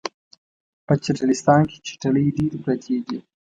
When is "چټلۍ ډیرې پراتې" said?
1.87-2.97